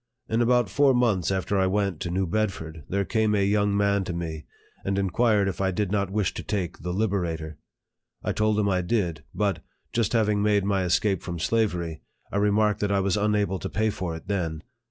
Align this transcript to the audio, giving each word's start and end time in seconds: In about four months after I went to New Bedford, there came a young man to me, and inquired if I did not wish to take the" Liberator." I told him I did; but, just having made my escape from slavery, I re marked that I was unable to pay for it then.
In 0.27 0.41
about 0.41 0.67
four 0.67 0.95
months 0.95 1.29
after 1.31 1.59
I 1.59 1.67
went 1.67 1.99
to 1.99 2.09
New 2.09 2.25
Bedford, 2.25 2.85
there 2.89 3.05
came 3.05 3.35
a 3.35 3.45
young 3.45 3.77
man 3.77 4.03
to 4.05 4.13
me, 4.13 4.45
and 4.83 4.97
inquired 4.97 5.47
if 5.47 5.61
I 5.61 5.69
did 5.69 5.91
not 5.91 6.09
wish 6.09 6.33
to 6.33 6.41
take 6.41 6.79
the" 6.79 6.91
Liberator." 7.01 7.59
I 8.23 8.31
told 8.31 8.59
him 8.59 8.67
I 8.67 8.81
did; 8.81 9.23
but, 9.31 9.59
just 9.93 10.13
having 10.13 10.41
made 10.41 10.65
my 10.65 10.85
escape 10.85 11.21
from 11.21 11.37
slavery, 11.37 12.01
I 12.31 12.37
re 12.37 12.49
marked 12.49 12.79
that 12.79 12.91
I 12.91 12.99
was 12.99 13.15
unable 13.15 13.59
to 13.59 13.69
pay 13.69 13.91
for 13.91 14.15
it 14.15 14.27
then. 14.27 14.63